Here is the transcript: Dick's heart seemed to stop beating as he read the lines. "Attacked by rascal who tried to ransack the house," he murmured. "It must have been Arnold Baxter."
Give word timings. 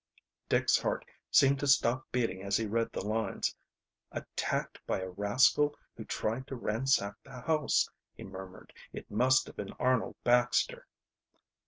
Dick's 0.49 0.79
heart 0.79 1.05
seemed 1.29 1.59
to 1.59 1.67
stop 1.67 2.11
beating 2.11 2.41
as 2.41 2.57
he 2.57 2.65
read 2.65 2.91
the 2.91 3.05
lines. 3.05 3.55
"Attacked 4.11 4.79
by 4.87 5.03
rascal 5.03 5.75
who 5.95 6.05
tried 6.05 6.47
to 6.47 6.55
ransack 6.55 7.13
the 7.23 7.39
house," 7.41 7.87
he 8.15 8.23
murmured. 8.23 8.73
"It 8.93 9.11
must 9.11 9.45
have 9.45 9.55
been 9.57 9.73
Arnold 9.73 10.15
Baxter." 10.23 10.87